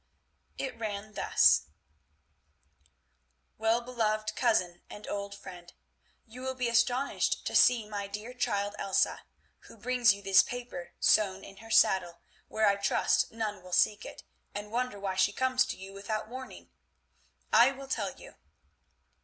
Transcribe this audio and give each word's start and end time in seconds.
It 0.57 0.75
ran 0.79 1.13
thus: 1.13 1.65
"Well 3.59 3.81
beloved 3.81 4.35
cousin 4.35 4.81
and 4.89 5.07
old 5.07 5.35
friend, 5.35 5.71
you 6.25 6.41
will 6.41 6.55
be 6.55 6.69
astonished 6.69 7.45
to 7.45 7.53
see 7.55 7.87
my 7.87 8.07
dear 8.07 8.33
child 8.33 8.73
Elsa, 8.79 9.21
who 9.67 9.77
brings 9.77 10.11
you 10.11 10.23
this 10.23 10.41
paper 10.41 10.93
sewn 10.99 11.43
in 11.43 11.57
her 11.57 11.69
saddle, 11.69 12.19
where 12.47 12.65
I 12.65 12.77
trust 12.77 13.31
none 13.31 13.61
will 13.61 13.71
seek 13.73 14.03
it, 14.03 14.23
and 14.55 14.71
wonder 14.71 14.99
why 14.99 15.13
she 15.13 15.31
comes 15.31 15.67
to 15.67 15.77
you 15.77 15.93
without 15.93 16.27
warning. 16.27 16.71
I 17.53 17.71
will 17.71 17.87
tell 17.87 18.15
you. 18.15 18.33